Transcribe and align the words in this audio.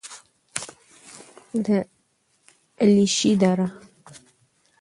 د 1.65 1.67
علیشې 2.81 3.33
دره: 3.41 3.67